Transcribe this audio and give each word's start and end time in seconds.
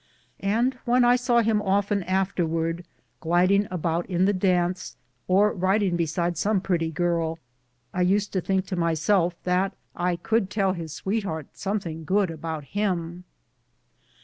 And 0.39 0.79
when 0.83 1.05
I 1.05 1.15
saw 1.15 1.41
him 1.41 1.61
often 1.61 2.01
afterwards 2.01 2.87
gliding 3.19 3.67
about 3.69 4.07
in 4.07 4.25
the 4.25 4.33
dance, 4.33 4.97
or 5.27 5.53
riding 5.53 5.95
beside 5.95 6.39
some 6.39 6.59
pretty 6.59 6.89
girl, 6.89 7.37
I 7.93 8.01
used 8.01 8.33
to 8.33 8.41
think 8.41 8.65
to 8.65 8.75
myself 8.75 9.35
that 9.43 9.75
I 9.95 10.15
could 10.15 10.49
tell 10.49 10.73
his 10.73 10.91
sweetheart 10.91 11.49
something 11.53 12.03
good 12.03 12.31
about 12.31 12.63
him. 12.63 13.25